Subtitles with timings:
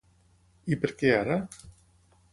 [0.75, 1.39] I per què ara?